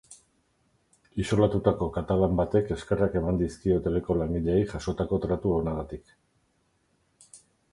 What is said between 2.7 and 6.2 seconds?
eskerrak eman dizkie hoteleko langileei jasotako tratu onagatik.